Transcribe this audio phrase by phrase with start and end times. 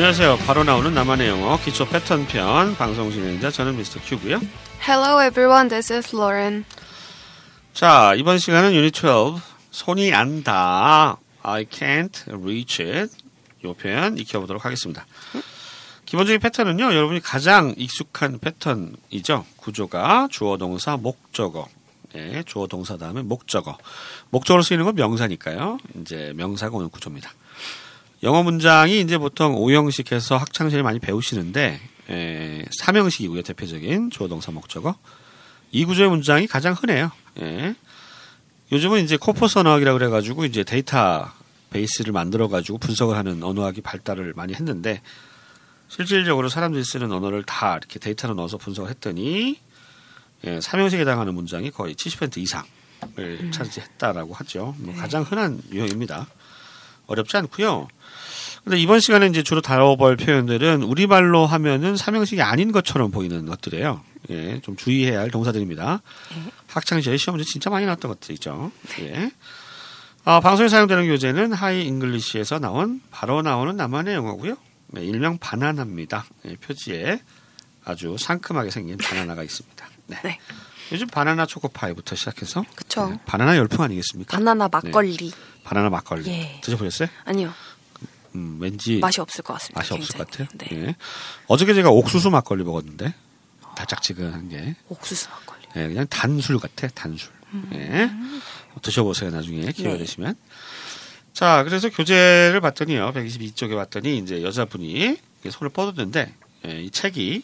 [0.00, 0.38] 안녕하세요.
[0.46, 4.40] 바로 나오는 나만의 영어 기초 패턴 편 방송 진행자 저는 미스터 큐고요.
[4.80, 6.64] Hello everyone, this is Lauren.
[7.74, 9.38] 자, 이번 시간은 유닛 12
[9.70, 13.14] 손이 안 닿아 I can't reach it
[13.62, 15.04] 이 표현 익혀 보도록 하겠습니다.
[16.06, 16.94] 기본적인 패턴은요.
[16.94, 19.44] 여러분이 가장 익숙한 패턴이죠.
[19.58, 21.68] 구조가 주어 동사 목적어
[22.14, 23.76] 예, 주어 동사 다음에 목적어
[24.30, 25.76] 목적으로 쓰이는 건 명사니까요.
[26.00, 27.32] 이제 명사가 오는 구조입니다.
[28.22, 33.44] 영어 문장이 이제 보통 5형식해서 학창시절에 많이 배우시는데 에, 3형식이고요.
[33.44, 34.94] 대표적인 주어 동사 목적어.
[35.72, 37.12] 이 구조의 문장이 가장 흔해요.
[37.40, 37.74] 예.
[38.72, 41.30] 요즘은 이제 corpus 언어학이라고 그래가지고 이제 데이터
[41.70, 45.00] 베이스를 만들어가지고 분석을 하는 언어학이 발달을 많이 했는데
[45.88, 49.58] 실질적으로 사람들이 쓰는 언어를 다 이렇게 데이터로 넣어서 분석을 했더니
[50.44, 54.74] 예, 3형식에 해당하는 문장이 거의 70% 이상을 차지했다라고 하죠.
[54.78, 56.26] 뭐 가장 흔한 유형입니다.
[57.06, 57.88] 어렵지 않고요.
[58.64, 64.02] 근데 이번 시간에 이제 주로 다뤄볼 표현들은 우리말로 하면은 삼형식이 아닌 것처럼 보이는 것들이에요.
[64.30, 66.02] 예, 좀 주의해야 할 동사들입니다.
[66.68, 68.70] 학창시절에 시험 문제 진짜 많이 나왔던 것들 있죠.
[69.00, 69.30] 예.
[70.24, 74.56] 아, 방송에 사용되는 교재는 하이 잉글리시에서 나온 바로 나오는 나만의 영어고요.
[74.88, 76.26] 네, 일명 바나나입니다.
[76.46, 77.22] 예, 표지에
[77.84, 79.88] 아주 상큼하게 생긴 바나나가 있습니다.
[80.08, 80.18] 네.
[80.22, 80.38] 네.
[80.92, 83.08] 요즘 바나나 초코파이부터 시작해서 그쵸.
[83.08, 84.36] 네, 바나나 열풍 아니겠습니까?
[84.36, 85.32] 바나나 막걸리.
[85.64, 86.60] 바나나 막걸리 예.
[86.62, 87.08] 드셔보셨어요?
[87.24, 87.52] 아니요,
[88.34, 89.80] 음, 왠지 맛이 없을 것 같습니다.
[89.80, 90.48] 맛이 없을 것 굉장히.
[90.58, 90.76] 같아요.
[90.82, 90.88] 네.
[90.88, 90.96] 예.
[91.48, 93.12] 어저께 제가 옥수수 막걸리 먹었는데
[93.76, 95.60] 달짝지근한 게 옥수수 막걸리.
[95.76, 97.30] 예, 그냥 단술 같아 단술.
[97.72, 98.10] 예.
[98.82, 99.98] 드셔보세요 나중에 기회 가 네.
[99.98, 100.36] 되시면.
[101.32, 105.16] 자 그래서 교재를 봤더니요 122쪽에 봤더니 이제 여자분이
[105.48, 106.34] 손을 뻗었는데
[106.68, 107.42] 예, 이 책이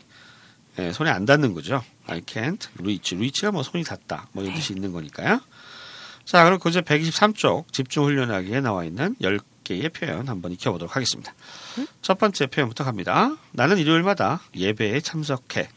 [0.79, 1.83] 예, 손에 안 닿는 거죠.
[2.07, 3.15] I can't reach.
[3.17, 5.41] reach가 뭐 손이 닿다 뭐 이런 뜻이 있는 거니까요.
[6.25, 11.35] 자 그럼 교재 123쪽 집중 훈련하기에 나와 있는 10 개의 표현 한번 익혀보도록 하겠습니다.
[12.01, 13.37] 첫 번째 표현부터 갑니다.
[13.51, 15.69] 나는 일요일마다 예배에 참석해.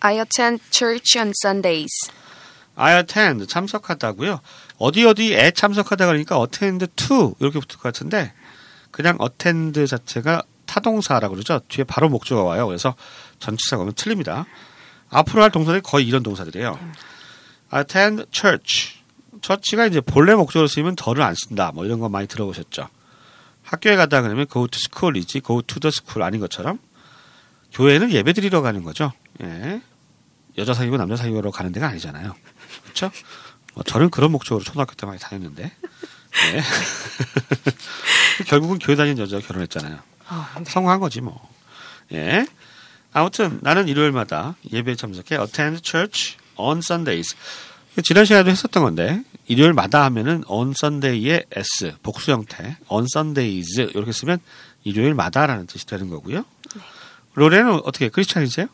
[0.00, 2.10] I attend church on Sundays.
[2.76, 4.40] I attend 참석하다고요.
[4.78, 8.32] 어디 어디에 참석하다 그러니까 attend to 이렇게 붙을 것 같은데
[8.90, 11.60] 그냥 attend 자체가 타동사라고 그러죠.
[11.68, 12.66] 뒤에 바로 목조가 와요.
[12.66, 12.96] 그래서
[13.38, 14.46] 전치사가 오면 틀립니다.
[15.10, 16.78] 앞으로 할 동사들이 거의 이런 동사들이에요.
[17.74, 18.99] attend church.
[19.40, 21.72] 처치가 이제 본래 목적으로 쓰이면 더를 안 쓴다.
[21.74, 22.88] 뭐 이런 거 많이 들어보셨죠.
[23.62, 26.78] 학교에 가다 그러면 go to school이지 go to the school 아닌 것처럼
[27.72, 29.12] 교회는 예배 드리러 가는 거죠.
[29.42, 29.80] 예.
[30.58, 32.34] 여자 사귀고 남자 사귀러 가는 데가 아니잖아요.
[32.82, 33.10] 그렇죠?
[33.74, 36.62] 어, 저는 그런 목적으로 초등학교 때 많이 다녔는데 예.
[38.46, 39.98] 결국은 교회 다니는 여자가 결혼했잖아요.
[40.28, 40.64] 아, 네.
[40.66, 41.48] 성공한 거지 뭐.
[42.12, 42.46] 예.
[43.12, 47.36] 아무튼 나는 일요일마다 예배에 참석해 attend church on Sundays.
[48.04, 54.38] 지난 시간에도 했었던 건데 일요일마다 하면은 on Sunday의 s 복수 형태 on Sundays 이렇게 쓰면
[54.84, 56.44] 일요일마다라는 뜻이 되는 거고요.
[57.34, 58.66] 로레는 어떻게 크리스찬이세요?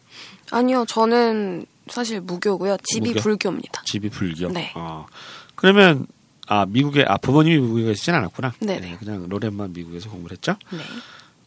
[0.51, 2.77] 아니요, 저는 사실 무교고요.
[2.85, 3.21] 집이 무교?
[3.21, 3.83] 불교입니다.
[3.85, 4.49] 집이 불교.
[4.49, 4.73] 네.
[4.75, 5.07] 어.
[5.55, 6.07] 그러면
[6.47, 8.55] 아 미국에 아 부모님이 미국에 계시진 않았구나.
[8.61, 8.93] 네네.
[8.93, 10.57] 예, 그냥 로렌만 미국에서 공부를 했죠.
[10.71, 10.79] 네.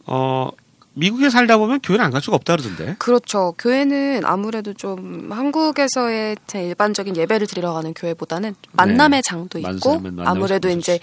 [0.06, 0.50] 어
[0.94, 2.96] 미국에 살다 보면 교회는 안 갈 수가 없다 그러던데.
[2.98, 3.54] 그렇죠.
[3.58, 10.68] 교회는 아무래도 좀 한국에서의 제 일반적인 예배를 드리러 가는 교회보다는 만남의 장도 있고 만남의- 아무래도
[10.68, 10.98] 장도 이제.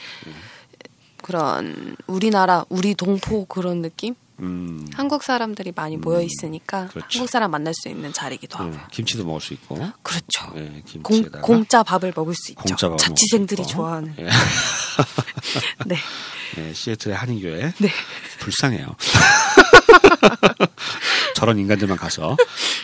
[1.23, 4.15] 그런 우리나라 우리 동포 그런 느낌?
[4.39, 4.87] 음.
[4.93, 7.07] 한국 사람들이 많이 모여 있으니까 그렇죠.
[7.19, 8.75] 한국 사람 만날 수 있는 자리이기도 하고요.
[8.75, 9.77] 예, 김치도 먹을 수 있고.
[10.03, 10.45] 그렇죠.
[10.57, 12.61] 예, 공, 공짜 밥을 먹을 수 있죠.
[12.61, 13.65] 공짜 자취생들이.
[13.65, 14.13] 좋아하는.
[14.19, 14.29] 예.
[15.87, 15.97] 네.
[16.59, 17.89] 예, 시애틀의 한인교회 네.
[18.39, 18.95] 불쌍해요.
[21.35, 22.35] 저런 인간들만 가서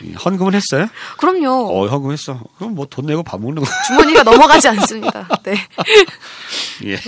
[0.03, 0.87] 이, 헌금은 했어요?
[1.17, 1.49] 그럼요.
[1.49, 2.41] 어, 헌금했어.
[2.57, 3.69] 그럼 뭐 돈 내고 밥 먹는 거.
[3.87, 5.27] 주머니가 넘어가지 않습니다.
[5.43, 5.55] 네.
[6.85, 6.99] 예.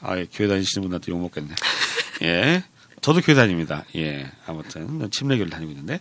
[0.00, 1.54] 아, 예, 교회 다니시는 분한테 욕 먹겠네.
[2.22, 2.64] 예.
[3.00, 3.84] 저도 교회 다닙니다.
[3.96, 4.30] 예.
[4.46, 6.00] 아무튼 침례교를 다니고 있는데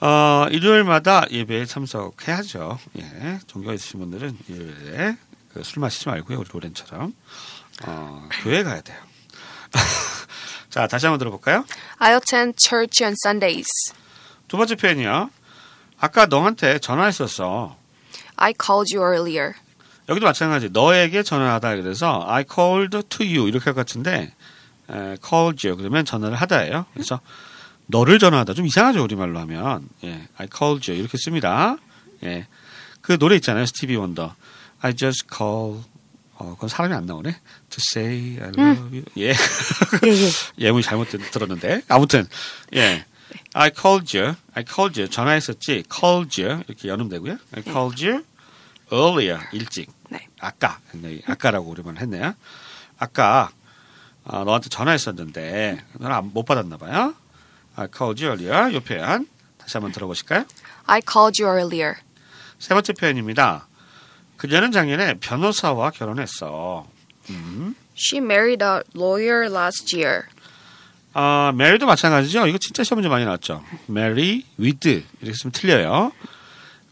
[0.00, 2.78] 어, 일요일마다 예배에 참석해야죠.
[2.98, 3.38] 예.
[3.46, 5.16] 종교가 있으신 분들은 일요일에
[5.52, 6.40] 그 술 마시지 말고요.
[6.40, 7.14] 우리 로렌처럼
[7.86, 8.98] 어, 교회 가야 돼요.
[10.74, 11.64] 자, 다시 한번 들어볼까요?
[11.98, 13.68] I attend church on Sundays.
[14.48, 15.30] 두 번째 표현이요.
[16.00, 17.76] 아까 너한테 전화했었어.
[18.34, 19.52] I called you earlier.
[20.08, 20.70] 여기도 마찬가지.
[20.70, 24.34] 너에게 전화하다 그래서 I called to you 이렇게 할 것 같은데
[24.90, 26.86] 에, called you 그러면 전화를 하다예요.
[26.92, 27.20] 그래서
[27.86, 31.76] 너를 전화하다 좀 이상하죠 우리말로 하면 예, I called you 이렇게 씁니다.
[32.24, 32.48] 예,
[33.00, 34.34] 그 노래 있잖아요 스티비 원더.
[34.80, 35.84] I just call
[36.36, 37.30] 어, 그건 사람이 안 나오네.
[37.70, 39.04] To say I love you.
[39.18, 39.30] 예.
[39.30, 39.34] 예,
[40.08, 40.30] 예.
[40.58, 42.26] 예문이 잘못 들- 들었는데 아무튼
[42.74, 43.04] 예.
[43.54, 44.34] I called you.
[44.54, 45.08] I called you.
[45.10, 45.84] 전화했었지.
[45.92, 47.38] called you 이렇게 연음 되고요.
[47.56, 48.24] I called you
[48.92, 49.90] earlier 일찍.
[50.10, 50.26] 네.
[50.40, 52.34] 아까 네, 아까라고 우리만 했네요.
[52.98, 53.50] 아까
[54.24, 57.14] 아, 너한테 전화했었는데 너는 안- 못 받았나 봐요.
[57.76, 58.74] I called you earlier.
[58.76, 59.26] 이 표현
[59.58, 60.44] 다시 한번 들어보실까요?
[60.86, 61.96] I called you earlier.
[62.58, 63.66] 세 번째 표현입니다.
[64.36, 66.86] 그녀는 작년에 변호사와 결혼했어.
[67.30, 67.74] 음.
[67.96, 70.24] She married a lawyer last year.
[71.12, 72.46] 아, mary도 마찬가지죠.
[72.48, 73.62] 이거 진짜 시험 문제 많이 나왔죠.
[73.88, 76.12] marry with 이렇게 쓰면 틀려요.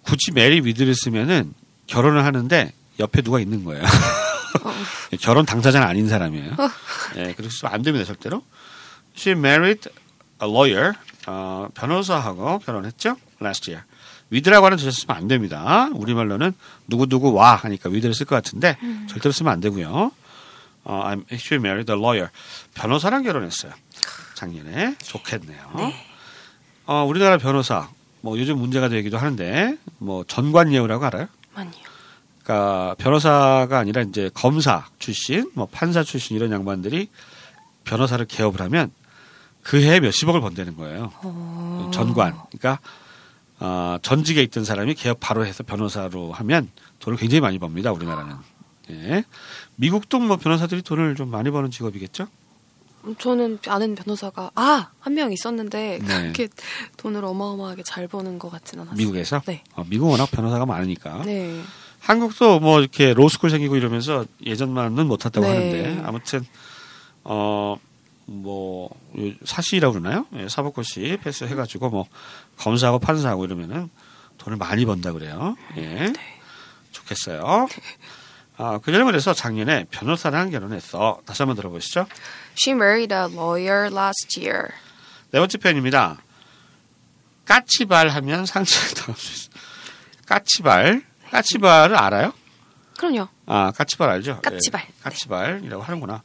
[0.02, 1.54] 굳이 marry with를 쓰면은
[1.88, 3.82] 결혼을 하는데 옆에 누가 있는 거예요.
[5.20, 6.52] 결혼 당사자는 아닌 사람이에요.
[7.16, 8.44] 예, 그래서 쓰면 안 됩니다, 절대로.
[9.16, 9.90] She married
[10.42, 10.92] a lawyer.
[11.26, 13.16] 어, 변호사하고 결혼했죠.
[13.40, 13.84] last year.
[14.32, 15.88] With라고 하는 뜻을 쓰면 안 됩니다.
[15.93, 16.52] 우리말로는
[16.88, 18.76] 누구누구 와 하니까 with를 쓸 것 같은데
[19.08, 20.11] 절대로 쓰면 안 되고요.
[20.84, 22.31] 어, I'm actually married a lawyer.
[22.75, 23.73] 변호사랑 결혼했어요.
[24.34, 25.93] 작년에 좋겠네요.
[26.87, 27.88] 어, 우리나라 변호사
[28.20, 31.28] 뭐 요즘 문제가 되기도 하는데 뭐 전관예우라고 알아요?
[31.55, 31.73] 아니요.
[32.43, 37.08] 그러니까 변호사가 아니라 이제 검사 출신, 뭐 판사 출신 이런 양반들이
[37.85, 38.90] 변호사를 개업을 하면
[39.62, 41.12] 그 해에 몇십억을 번다는 거예요.
[41.93, 42.37] 전관.
[42.50, 42.81] 그러니까
[43.64, 46.69] 어, 전직에 있던 사람이 개업 바로 해서 변호사로 하면
[46.99, 47.93] 돈을 굉장히 많이 법니다.
[47.93, 48.35] 우리나라는.
[48.91, 49.25] 예.
[49.76, 52.26] 미국도 뭐 변호사들이 돈을 좀 많이 버는 직업이겠죠?
[53.19, 56.06] 저는 아는 변호사가 아 한 명 있었는데 네.
[56.06, 56.49] 그렇게
[56.97, 58.97] 돈을 어마어마하게 잘 버는 것 같진 않았어요.
[58.97, 59.41] 미국에서?
[59.47, 59.62] 네.
[59.75, 61.23] 어, 미국 워낙 변호사가 많으니까.
[61.25, 61.61] 네.
[62.00, 65.53] 한국도 뭐 이렇게 로스쿨 생기고 이러면서 예전만은 못했다고 네.
[65.55, 66.44] 하는데 아무튼
[67.25, 67.76] 어
[68.26, 68.88] 뭐
[69.44, 70.26] 사시라고 그러나요?
[70.34, 72.06] 예, 사법고시 패스해가지고 뭐
[72.58, 73.90] 검사하고 판사하고 이러면은
[74.38, 75.56] 돈을 많이 번다 그래요.
[75.76, 76.12] 예,
[76.92, 77.69] 좋겠어요.
[78.58, 81.20] 아 그전에 그래서 작년에 변호사랑 결혼했어.
[81.24, 82.06] 다시 한번 들어보시죠.
[82.56, 84.68] She married a lawyer last year.
[85.30, 86.18] 네 번째 표현입니다.
[87.44, 89.50] 까치발 하면 상처를 당할 수 있어.
[90.26, 92.32] 까치발, 까치발을 알아요?
[92.98, 93.28] 그럼요.
[93.46, 94.40] 아, 까치발 알죠?
[94.42, 94.82] 까치발.
[94.86, 96.22] 예, 까치발이라고 하는구나.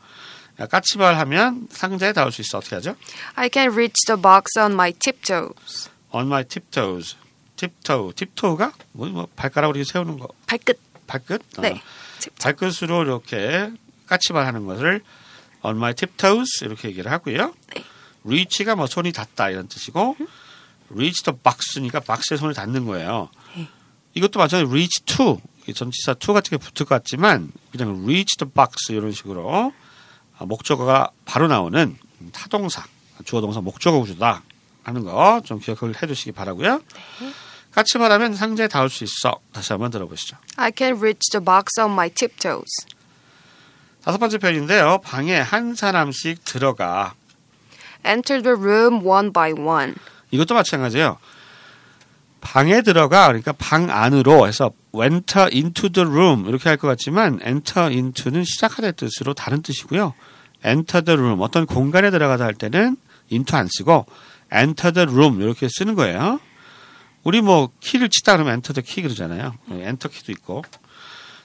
[0.59, 2.57] 야, 까치발 하면 상자에 닿을 수 있어.
[2.57, 2.95] 어떻게 하죠?
[3.35, 5.89] I can reach the box on my tiptoes.
[6.11, 7.15] On my tiptoes.
[7.55, 8.11] tiptoe.
[8.13, 10.27] tiptoe가 뭐, 뭐 발가락으로 이렇게 세우는 거.
[10.47, 10.79] 발끝.
[11.05, 11.41] 발끝?
[11.57, 11.81] 어, 네.
[12.19, 12.41] tiptoe.
[12.41, 13.71] 발끝으로 이렇게
[14.07, 15.01] 까치발 하는 것을
[15.63, 17.53] on my tiptoes 이렇게 얘기를 하고요.
[17.75, 17.83] 네.
[18.25, 20.15] reach가 뭐 손이 닿다 이런 뜻이고
[20.91, 23.29] reach the box니까 박스에 손을 닿는 거예요.
[23.55, 23.67] 네.
[24.13, 28.51] 이것도 마찬가지로 reach to 이 전치사 to 같은 게 붙을 것 같지만 그냥 reach the
[28.51, 29.71] box 이런 식으로 아,
[30.39, 31.97] 목적어가 바로 나오는
[32.33, 32.83] 타동사
[33.25, 34.43] 주어 동사 목적어 구조다
[34.83, 36.81] 하는 거 좀 기억을 해두시기 바라고요.
[37.71, 39.39] 같이 말하면 상자에 닿을 수 있어.
[39.51, 40.37] 다시 한번 들어보시죠.
[40.55, 42.65] I can reach the box on my tiptoes.
[44.03, 44.99] 다섯 번째 표현인데요.
[45.03, 47.13] 방에 한 사람씩 들어가.
[48.05, 49.93] Enter the room one by one.
[50.31, 51.17] 이것도 마찬가지예요.
[52.47, 57.93] 방에 들어가 그러니까 방 안으로 해서 enter into the room 이렇게 할 것 같지만 enter
[57.93, 60.13] into는 시작하다의 뜻으로 다른 뜻이고요.
[60.65, 62.95] enter the room 어떤 공간에 들어가다 할 때는
[63.29, 64.05] into 안 쓰고
[64.53, 66.39] enter the room 이렇게 쓰는 거예요.
[67.25, 69.53] 우리 뭐 키를 치다 그러면 enter the key 그러잖아요.
[69.65, 70.63] 네, enter 키도 있고.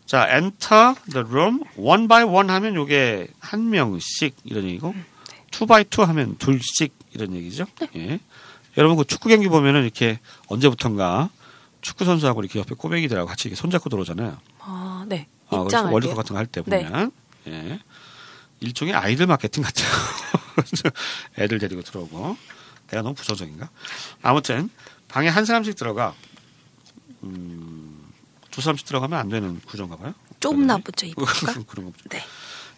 [0.07, 4.95] 자, enter the room one by one 하면 요게 한 명씩 이런 얘기고
[5.51, 7.67] two by two 하면 둘씩 이런 얘기죠.
[7.97, 8.21] 예.
[8.77, 11.31] 여러분 그 축구 경기 보면은 이렇게 언제부턴가
[11.81, 14.39] 축구 선수하고 이렇게 옆에 꼬맹이들하고 같이 이렇게 손잡고 들어오잖아요.
[14.61, 15.29] 아, 네.
[15.53, 16.17] 입장할 월드컵 때.
[16.17, 16.85] 같은 거 할때 네.
[16.85, 17.13] 보면
[17.49, 17.81] 예.
[18.61, 19.89] 일종의 아이들 마케팅 같아요.
[21.39, 22.37] 애들 데리고 들어오고
[22.89, 23.69] 내가 너무 부정적인가?
[24.23, 24.71] 아무튼
[25.09, 26.15] 방에 한 사람씩 들어가
[27.25, 27.99] 음,
[28.51, 30.15] 두 사람씩 들어가면 안 되는 구조인가 봐요.
[30.41, 31.33] 좀 나쁘죠, 이거가.
[31.67, 32.09] 그런 거 보죠.
[32.11, 32.23] 네.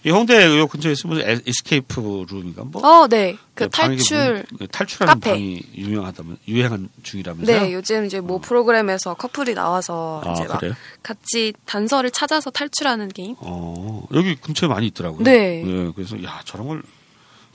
[0.06, 3.38] 이 홍대 요 근처에 있으면 에- escape room인가 뭐 어, 네.
[3.54, 4.44] 그 네, 탈출.
[4.50, 5.30] 문- 탈출하는 카페.
[5.30, 7.60] 방이 유명하다면 유행한 중이라면서요?
[7.62, 10.74] 네, 요즘 이제 뭐 프로그램에서 커플이 나와서 아, 이제 막 그래요?
[11.02, 13.34] 같이 단서를 찾아서 탈출하는 게임.
[13.38, 15.22] 어, 여기 근처에 많이 있더라고요.
[15.24, 15.62] 네.
[15.66, 16.82] 예, 그래서 야 저런 걸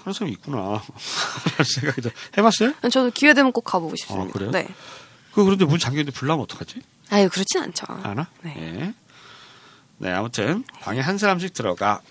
[0.03, 0.81] 하는 사람이 있구나
[1.63, 2.11] 생각이 들.
[2.35, 2.73] 해봤어요?
[2.91, 4.27] 저도 기회 되면 꼭 가보고 싶습니다.
[4.27, 4.49] 아, 그래요?
[4.49, 4.67] 네.
[5.33, 6.81] 그 그런데 문 잠겼는데 불나면 어떡하지?
[7.11, 7.85] 아유, 그렇진 않죠.
[8.01, 8.27] 아나?
[8.41, 8.55] 네.
[8.57, 8.93] 예.
[9.99, 12.01] 네, 아무튼 방에 한 사람씩 들어가.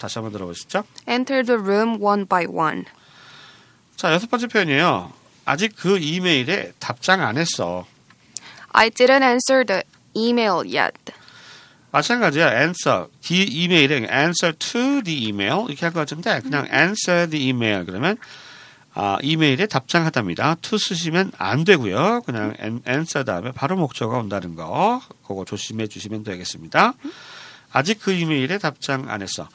[0.00, 0.82] 다시 한번 들어보시죠.
[1.08, 2.84] Enter the room one by one.
[3.96, 5.12] 자, 여섯 번째 표현이에요.
[5.44, 7.86] 아직 그 이메일에 답장 안 했어.
[8.72, 9.82] I didn't answer the
[10.16, 11.12] email yet.
[11.92, 12.62] 마찬가지야.
[12.62, 13.08] answer.
[13.20, 18.16] 디 이메일에 answer to the email 이렇게 할 것 같은데 그냥 answer the email 그러면
[18.94, 20.56] 아, 이메일에 답장하답니다.
[20.62, 22.22] to 쓰시면 안 되고요.
[22.26, 26.94] 그냥 an- answer 다음에 바로 목적어가 온다는 거 그거 조심해 주시면 되겠습니다.
[27.72, 29.48] 아직 그 이메일에 답장 안 했어.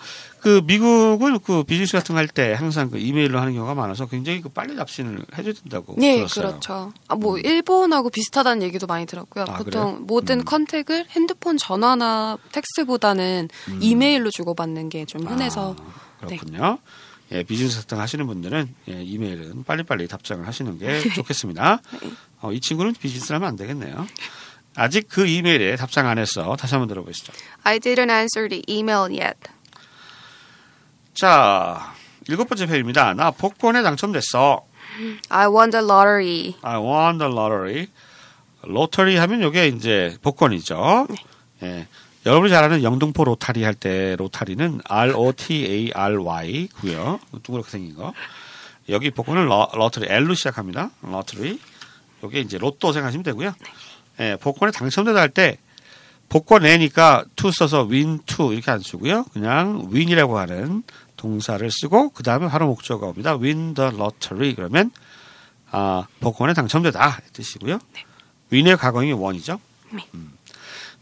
[0.45, 4.41] 그 미국은 그 비즈니스 같은 거 할 때 항상 그 이메일로 하는 경우가 많아서 굉장히
[4.41, 6.47] 그 빨리 답신을 해줘야 된다고 네, 들었어요.
[6.49, 6.93] 그렇죠.
[7.07, 9.45] 아, 뭐 일본하고 비슷하다는 얘기도 많이 들었고요.
[9.47, 9.99] 아, 보통 그래요?
[10.05, 10.45] 모든 음.
[10.45, 13.49] 컨택을 핸드폰 전화나 텍스보다는
[13.79, 16.77] 이메일로 주고받는 게 좀 흔해서 아, 그렇군요.
[17.31, 21.81] 예, 비즈니스 등 하시는 분들은 예, 이메일은 빨리빨리 답장을 하시는 게 좋겠습니다.
[22.41, 24.05] 어, 이 친구는 비즈니스를 하면 안 되겠네요.
[24.75, 26.55] 아직 그 이메일에 답장 안 했어.
[26.55, 27.33] 다시 한번 들어보시죠.
[27.63, 29.37] I didn't answer the email yet.
[31.15, 31.93] 자,
[32.27, 33.13] 일곱 번째 페이지입니다.
[33.13, 34.65] 나 복권에 당첨됐어.
[35.29, 36.55] I won the lottery.
[36.61, 37.87] I won the lottery.
[38.63, 41.07] 로터리 하면 이게 이제 복권이죠.
[41.63, 41.87] 예.
[42.25, 47.19] 여러분이 잘 아는 영등포 로타리 할 때 로타리는 R O T A R Y고요.
[47.43, 48.13] 둥그렇게 생긴 거.
[48.89, 50.89] 여기 복권은 lo, lottery L로 시작합니다.
[51.01, 51.59] lottery.
[52.23, 53.53] 요게 이제 로또 생각하시면 되고요.
[54.19, 55.59] 예, 복권에 당첨되다 할 때
[56.29, 59.25] 복권 내니까 to 써서 win to 이렇게 안 쓰고요.
[59.33, 60.83] 그냥 win이라고 하는
[61.17, 63.37] 동사를 쓰고 그 다음에 바로 목적어가 옵니다.
[63.37, 64.91] win the lottery 그러면
[65.71, 67.79] 아, 복권에 당첨되다 이 뜻이고요.
[68.49, 69.59] 윈의 과거형이 원이죠.
[69.91, 70.05] 네.
[70.13, 70.33] 음.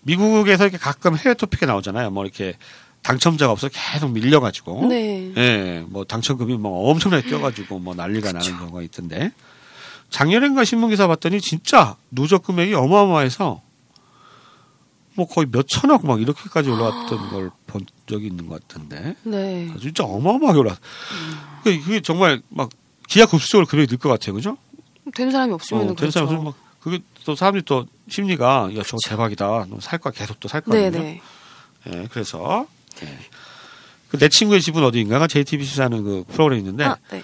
[0.01, 2.09] 미국에서 이렇게 가끔 해외 토픽에 나오잖아요.
[2.11, 2.57] 뭐 이렇게
[3.03, 5.33] 당첨자가 없어 계속 밀려가지고, 네.
[5.35, 9.31] 예, 뭐 당첨금이 뭐 엄청나게 뛰어가지고 뭐 난리가 나는 경우가 있던데
[10.09, 13.61] 작년엔가 신문 기사 봤더니 진짜 누적 금액이 어마어마해서
[15.15, 19.67] 뭐 거의 몇 천억 막 이렇게까지 올라왔던 걸 본 적이 있는 것 같은데 네.
[19.81, 20.77] 진짜 어마어마하게 올랐.
[21.63, 22.69] 그게, 그게 정말 막
[23.07, 24.57] 기하급수적으로 금액이 늘 것 같아요, 그죠?
[25.15, 26.27] 되는 사람이 없으면 어, 은 되는 그렇죠.
[26.27, 30.61] 사람 막 그게 또 사람들이 또 심리가 야 저거 대박이다 살 거야 계속 또 살
[30.61, 30.91] 거거든요.
[30.91, 31.21] 네네.
[31.87, 32.67] 예, 그래서
[33.01, 33.17] 예.
[34.09, 37.23] 그내 친구의 집은 어디인가가 JTBC 사는 그 프로그램 있는데 아, 네.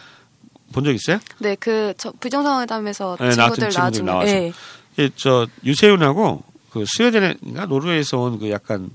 [0.74, 1.20] 본적 있어요?
[1.40, 4.32] 네, 그 저, 부정상회담에서 네, 친구들 나중에 나와서.
[4.36, 4.52] 예.
[4.98, 8.90] 예, 저 유세윤하고 그 스웨덴인가 노르웨이에서 온 그 약간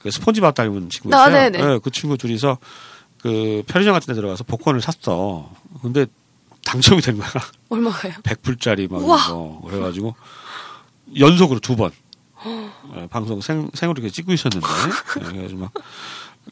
[0.00, 1.50] 그 스폰지밥 닮은 친구 아, 있어요.
[1.50, 1.58] 네네.
[1.74, 2.58] 예, 그 친구 둘이서
[3.20, 5.50] 그 편의점 같은 데 들어가서 복권을 샀어.
[5.82, 6.06] 근데
[6.64, 7.28] 당첨이 된 거야.
[7.68, 8.12] 얼마가요?
[8.22, 9.18] 100불짜리 막 우와.
[9.26, 10.14] 이거 그래가지고
[11.18, 11.90] 연속으로 두번
[12.96, 15.72] 예, 방송 생, 생으로 이렇게 찍고 있었는데 예, 그래가지고 막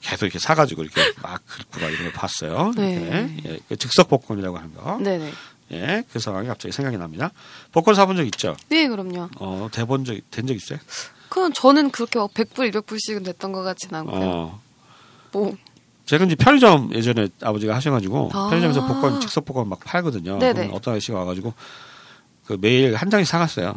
[0.01, 2.73] 계속 이렇게 사가지고 이렇게 막 긁고 막 이런 걸 봤어요.
[2.77, 3.35] 네.
[3.47, 4.99] 예, 그 즉석 복권이라고 하는 거.
[4.99, 5.33] 네네.
[5.73, 7.31] 예, 그 상황이 갑자기 생각이 납니다.
[7.73, 8.57] 복권 사본 적 있죠?
[8.69, 9.29] 네, 그럼요.
[9.41, 10.79] 어, 대본 적, 된 적 있어요?
[11.29, 14.21] 그건 저는 그렇게 막 100불, 200불씩은 됐던 것 같진 않고요.
[14.23, 14.61] 어.
[15.33, 15.57] 뭐,
[16.07, 18.49] 제가 이제 편의점 예전에 아버지가 하셔가지고 아.
[18.49, 20.39] 편의점에서 복권, 즉석 복권 막 팔거든요.
[20.39, 20.53] 네네.
[20.67, 21.53] 그럼 어떤 아저씨가 와가지고
[22.47, 23.75] 그 매일 한 장씩 사갔어요.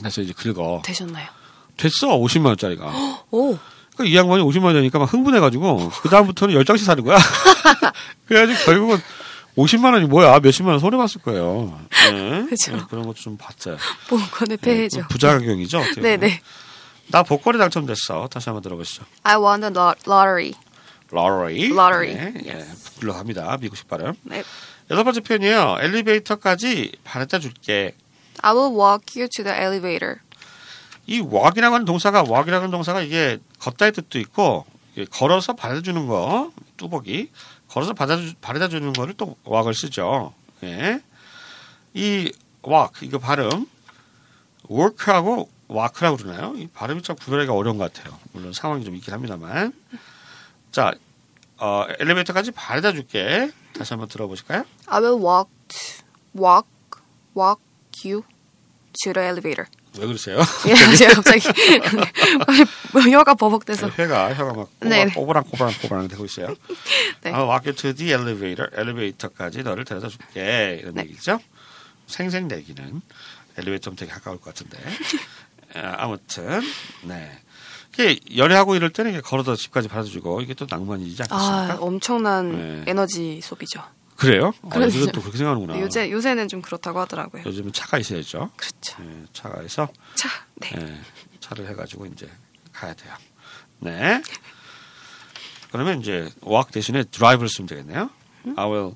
[0.00, 0.82] 그래서 이제 긁어.
[0.84, 1.28] 되셨나요?
[1.76, 2.92] 됐어, 50만 원짜리가.
[3.30, 3.56] 오,
[3.96, 7.16] 그이 양반이 50만 원이니까 막 흥분해가지고 그 다음부터는 열 장씩 사는 거야.
[8.26, 8.98] 그래가지고 결국은
[9.56, 11.78] 50만 원이 뭐야 몇십만 원 손해 봤을 거예요.
[12.10, 12.46] 네.
[12.48, 12.72] 그죠.
[12.76, 13.76] 네, 그런 것도 좀 봤어요.
[14.08, 15.06] 복권의 네, 폐해죠.
[15.10, 15.78] 부작용이죠.
[15.78, 16.20] 어떻게 보면.
[16.20, 16.40] 네네.
[17.08, 18.28] 나 복권에 당첨됐어.
[18.30, 19.04] 다시 한번 들어보시죠.
[19.24, 20.54] I won the lo- lottery.
[21.12, 21.64] lottery.
[21.70, 22.14] Lottery.
[22.14, 22.66] 네, 예,
[23.00, 23.58] 불러갑니다.
[23.58, 24.14] 미국식 발음.
[24.22, 24.42] 네.
[24.90, 25.76] 여덟 번째 표현이에요.
[25.80, 27.94] 엘리베이터까지 바래다 줄게.
[28.40, 30.16] I will walk you to the elevator.
[31.06, 34.64] 이 walk이라고 하는 동사가 walk이라고 하는 동사가 이게 걷다의 뜻도 있고
[35.10, 37.28] 걸어서 바래다 주는 거 뚜벅이
[37.72, 40.34] 걸어서 바래다, 주는 거를 또 walk을 쓰죠.
[40.62, 41.00] 예.
[41.94, 42.30] 이
[42.66, 43.66] walk 이거 발음
[44.70, 46.54] work하고 walk라고 그러나요?
[46.56, 48.18] 이 발음이 참 구별하기가 어려운 것 같아요.
[48.32, 49.72] 물론 상황이 좀 있긴 합니다만.
[50.70, 50.92] 자,
[51.56, 53.50] 어, 엘리베이터까지 바래다 줄게.
[53.72, 54.64] 다시 한번 들어보실까요?
[54.86, 55.50] I will walk,
[56.36, 56.68] walk,
[57.34, 57.62] walk
[58.04, 58.22] you
[59.02, 59.66] to the elevator.
[59.98, 60.38] 왜 그러세요?
[60.68, 61.48] 예, 제가 갑자기
[63.12, 63.88] 혀가 버벅대서.
[63.88, 65.06] 혀가 혀가 막 네.
[65.06, 66.54] 꼬부랑 꼬부랑 꼬부랑 되고 있어요.
[67.22, 67.32] 네.
[67.32, 68.70] I'll walk you to the elevator.
[68.74, 70.78] 엘리베이터까지 너를 데려다 줄게.
[70.80, 71.02] 이런 네.
[71.02, 71.38] 얘기죠.
[72.06, 73.02] 생생 내기는
[73.58, 74.78] 엘리베이터면 되게 가까울 것 같은데.
[75.74, 76.60] 아, 아무튼
[77.02, 77.30] 네.
[77.92, 81.84] 이게 연애하고 이럴 때는 걸어서 집까지 받아주고 이게 또 낭만이지 아, 않겠습니까?
[81.86, 82.90] 엄청난 네.
[82.90, 83.82] 에너지 소비죠.
[84.22, 84.52] 그래요?
[84.62, 84.96] 어, 그러죠.
[84.98, 85.80] 요즘은 또 그렇게 생각하는구나.
[85.80, 87.42] 요새 요새는 좀 그렇다고 하더라고요.
[87.44, 88.50] 요즘은 차가 있어야죠.
[88.56, 89.02] 그렇죠.
[89.02, 90.70] 예, 차가 해서 자, 네.
[90.76, 91.00] 예,
[91.40, 92.30] 차를 해가지고 이제
[92.72, 93.12] 가야 돼요.
[93.80, 94.22] 네.
[95.72, 98.10] 그러면 이제 walk 대신에 drive를 쓰면 되겠네요.
[98.56, 98.94] I will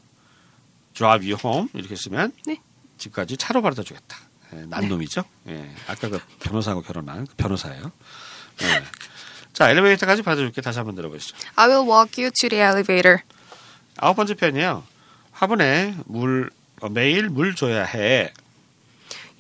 [0.94, 2.60] drive you home 이렇게 쓰면 네.
[2.98, 4.16] 집까지 차로 바래다 주겠다.
[4.54, 5.24] 예, 난 놈이죠.
[5.48, 7.90] 예, 아까 그 변호사하고 결혼한 그 변호사예요.
[8.62, 8.84] 예.
[9.52, 11.36] 자 엘리베이터까지 바래다 줄게 다시 한번 들어보시죠.
[11.56, 13.22] I will walk you to the elevator.
[13.96, 14.84] 아홉 번째 편이에요.
[15.36, 16.50] 화분에 물
[16.80, 18.32] 어, 매일 물 줘야 해.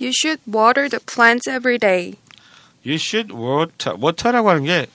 [0.00, 2.14] You should water the plants every day.
[2.84, 3.96] You should water.
[3.98, 4.86] water라고 하는 게,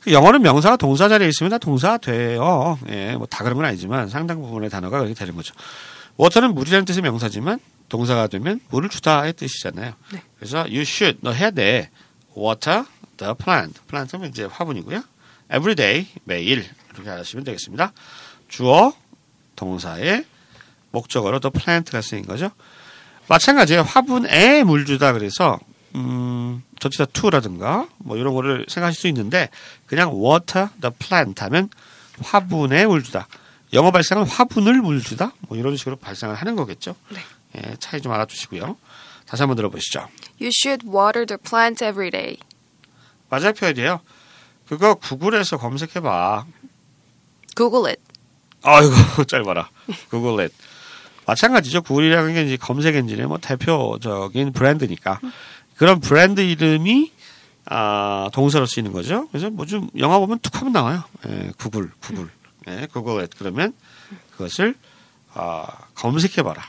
[0.00, 2.78] 그 영어는 명사가 동사 자리에 있으면 다 동사가 돼요.
[2.88, 5.54] 예, 뭐 다 그런 건 아니지만 상당 부분의 단어가 그렇게 되는 거죠.
[6.18, 9.92] water는 물이라는 뜻의 명사지만 동사가 되면 물을 주다의 뜻이잖아요.
[10.12, 10.22] 네.
[10.38, 11.90] 그래서 you should, 너 해야 돼.
[12.36, 12.84] water
[13.18, 13.78] the plant.
[13.88, 15.02] plant는 이제 화분이고요.
[15.52, 16.64] every day, 매일.
[16.94, 17.92] 이렇게 하시면 되겠습니다.
[18.48, 18.94] 주어,
[19.56, 20.24] 동사의
[20.90, 22.50] 목적어로 the plant가 쓰인 거죠.
[23.28, 23.82] 마찬가지예요.
[23.82, 25.58] 화분에 물 주다 그래서
[25.94, 29.48] 음, 전치사 to라든가 뭐 이런 거를 생각하실 수 있는데
[29.86, 31.68] 그냥 water the plant 하면
[32.22, 33.28] 화분에 물 주다.
[33.72, 36.96] 영어 발생은 화분을 물 주다 뭐 이런 식으로 발생을 하는 거겠죠.
[37.10, 37.20] 네.
[37.56, 38.76] 예, 차이 좀 알아두시고요.
[39.26, 40.00] 다시 한번 들어보시죠.
[40.40, 42.36] You should water the plant every day.
[43.28, 44.00] 마지막 표현이에요.
[44.68, 46.46] 그거 구글에서 검색해봐.
[47.56, 48.02] Google it.
[48.62, 49.70] 아이고 짧아라.
[50.08, 50.52] 구글 넷.
[51.30, 51.82] 마찬가지죠.
[51.82, 55.20] 구글이라는 게 이제 검색 엔진의 뭐 대표적인 브랜드니까
[55.76, 57.12] 그런 브랜드 이름이
[57.66, 59.28] 아, 동사로 쓰이는 거죠.
[59.28, 61.04] 그래서 뭐 좀 영화 보면 툭 하면 나와요.
[61.28, 62.28] 예, 구글, 구글.
[62.68, 63.30] 예, 구글 넷.
[63.38, 63.72] 그러면
[64.32, 64.74] 그것을
[65.34, 66.62] 아, 검색해봐라.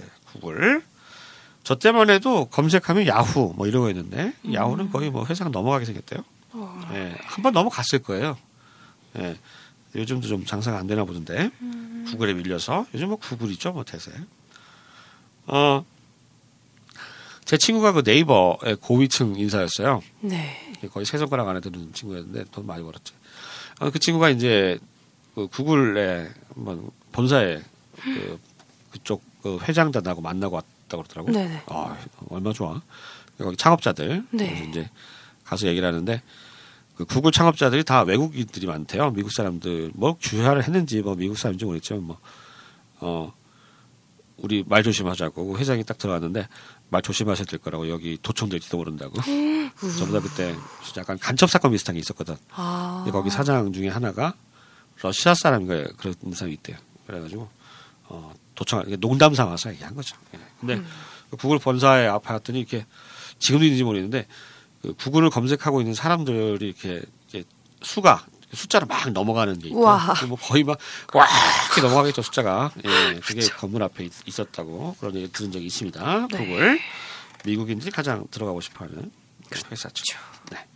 [0.00, 0.82] 예, 구글.
[1.64, 6.24] 저 때만 해도 검색하면 야후 뭐 이러고 있는데 야후는 거의 뭐 회사가 넘어가게 생겼대요.
[6.94, 8.38] 예, 한 번 넘어갔을 거예요.
[9.18, 9.36] 예,
[9.94, 11.50] 요즘도 좀 장사가 안 되나 보던데
[12.06, 14.12] 구글에 밀려서 요즘 뭐 구글이죠 뭐 대세.
[15.46, 15.84] 어,
[17.44, 20.02] 제 친구가 그 네이버의 고위층 인사였어요.
[20.20, 20.74] 네.
[20.92, 23.14] 거의 세 손가락 안에 드는 친구였는데 돈 많이 벌었죠.
[23.80, 24.78] 어, 그 친구가 이제
[25.34, 27.62] 그 구글의 한번 본사에
[28.02, 28.38] 그
[28.90, 31.32] 그쪽 그 회장단하고 만나고 왔다고 그러더라고.
[31.32, 31.62] 네네.
[31.66, 31.96] 아,
[32.28, 32.80] 얼마 나 좋아.
[33.38, 34.66] 거기 창업자들 네.
[34.68, 34.90] 이제
[35.44, 36.22] 가서 얘기를 하는데
[36.98, 39.12] 그 구글 창업자들이 다 외국인들이 많대요.
[39.12, 42.18] 미국 사람들 뭐 주화를 했는지 뭐 미국 사람인지 모르겠지만 뭐
[43.00, 43.32] 어.
[44.40, 46.46] 우리 말 조심하자고 그 회장이 딱 들어갔는데
[46.90, 49.20] 말 조심하셔야 될 거라고 여기 도청될지도 모른다고
[49.98, 50.54] 전부 다 그때
[50.96, 53.02] 약간 간첩 사건 비슷한 게 있었거든 아.
[53.04, 54.34] 근데 거기 사장 중에 하나가
[55.02, 56.76] 러시아 사람인가 그런 사람이 있대요.
[57.08, 57.48] 그래가지고
[58.04, 60.16] 어, 도청 농담 삼아서 얘기한 거죠.
[60.34, 60.38] 예.
[60.60, 60.82] 근데
[61.30, 62.86] 그 구글 본사에 앞에 왔더니 이렇게
[63.40, 64.28] 지금도 있는지 모르겠는데
[64.82, 67.48] 그 구글을 검색하고 있는 사람들이 이렇게, 이렇게
[67.82, 70.14] 수가 숫자로 막 넘어가는 게 있고 와.
[70.26, 70.78] 뭐 거의 막와
[71.66, 76.38] 이렇게 넘어가겠죠 숫자가 예 그게 건물 앞에 있, 있었다고 그런 얘기 들은 적이 있습니다 네.
[76.38, 76.80] 구글
[77.44, 79.10] 미국인들이 가장 들어가고 싶어하는
[79.70, 80.04] 회사죠
[80.50, 80.66] 네.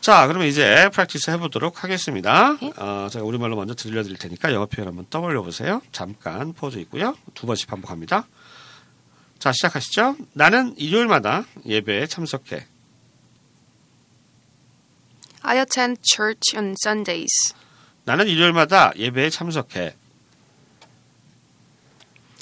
[0.00, 2.56] 자, 그러면 이제 프랙티스 해보도록 하겠습니다.
[2.62, 2.72] 네.
[2.76, 5.82] 어, 제가 우리말로 먼저 들려드릴 테니까 영어 표현 한번 떠올려 보세요.
[5.90, 7.16] 잠깐 포즈 있고요.
[7.34, 8.28] 두 번씩 반복합니다.
[9.38, 10.16] 자, 시작하시죠.
[10.32, 12.66] 나는 일요일마다 예배에 참석해.
[15.42, 17.54] I attend church on Sundays.
[18.04, 19.96] 나는 일요일마다 예배에 참석해.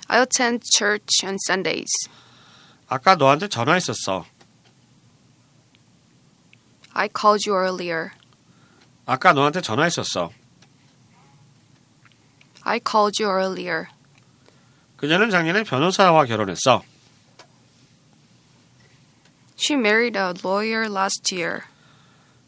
[0.09, 1.91] I attend church on Sundays.
[2.89, 4.27] 아까 너한테 전화했었어.
[6.93, 8.11] I called you earlier.
[9.05, 10.31] 아까 너한테 전화했었어.
[12.63, 13.89] I called you earlier.
[14.97, 16.83] 그녀는 작년에 변호사와 결혼했어.
[19.57, 21.63] She married a lawyer last year.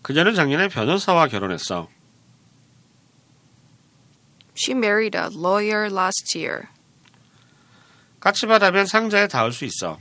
[0.03, 1.89] 그녀는 작년에 변호사와 결혼했어.
[4.57, 6.69] She married a lawyer last year.
[8.21, 10.01] 까치바라면 상자에 닿을 수 있어.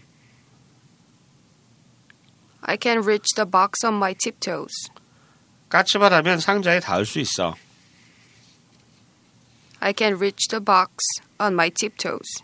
[2.62, 4.90] I can reach the box on my tiptoes.
[5.70, 7.56] 까치바라면 상자에 닿을 수 있어.
[9.80, 10.96] I can reach the box
[11.40, 12.44] on my tiptoes.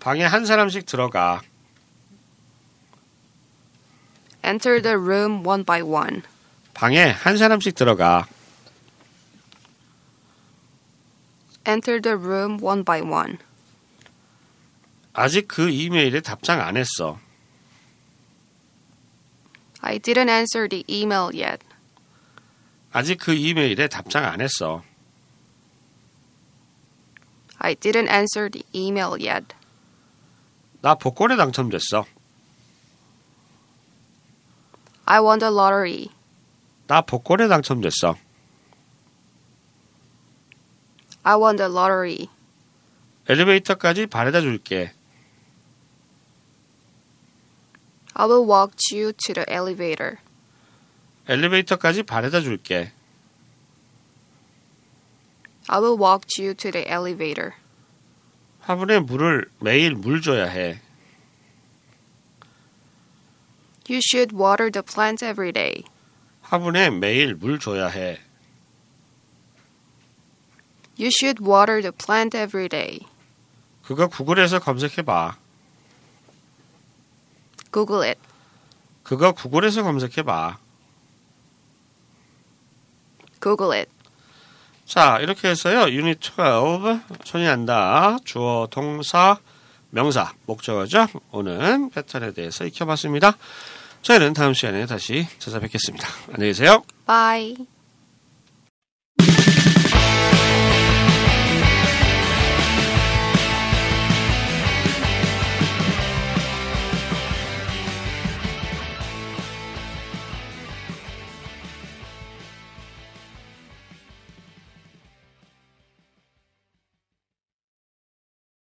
[0.00, 1.42] 방에 한 사람씩 들어가.
[4.44, 6.22] Enter the room one by one.
[6.74, 8.26] 방에 한 사람씩 들어가.
[11.66, 13.38] Enter the room one by one.
[15.12, 17.18] 아직 그 이메일에 답장 안 했어.
[19.80, 21.64] I didn't answer the email yet.
[22.92, 24.82] 아직 그 이메일에 답장 안 했어.
[27.59, 29.55] I didn't answer the email yet.
[30.81, 32.05] 나 복권에 당첨됐어.
[35.05, 36.09] I won the lottery.
[36.87, 38.15] 나 복권에 당첨됐어.
[41.23, 42.29] I won the lottery.
[43.27, 44.93] 엘리베이터까지 바래다 줄게.
[48.13, 50.17] I will walk you to the elevator.
[51.27, 52.91] 엘리베이터까지 바래다 줄게.
[55.67, 57.53] I will walk you to the elevator.
[58.61, 60.79] 화분에 물을 매일 물 줘야 해.
[63.89, 65.83] You should water the plant every day.
[66.41, 68.19] 화분에 매일 물 줘야 해.
[70.97, 72.99] You should water the plant every day.
[73.83, 75.37] 그거 구글에서 검색해 봐.
[77.71, 78.19] Google it.
[79.03, 80.59] 그거 구글에서 검색해 봐.
[83.41, 83.89] Google it.
[84.86, 85.90] 자, 이렇게 해서요.
[85.90, 88.18] 유닛 12 손이 안다.
[88.24, 89.36] 주어, 동사,
[89.90, 91.08] 명사, 목적어죠.
[91.32, 93.36] 오는 패턴에 대해서 익혀봤습니다.
[94.02, 96.06] 저희는 다음 시간에 다시 찾아뵙겠습니다.
[96.32, 96.84] 안녕히 계세요.
[97.06, 97.75] Bye.